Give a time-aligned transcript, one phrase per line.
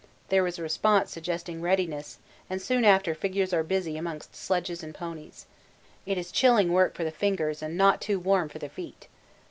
[0.29, 2.17] There is a response suggesting readiness,
[2.49, 5.45] and soon after figures are busy amongst sledges and ponies.
[6.07, 9.07] It is chilling work for the fingers and not too warm for the feet.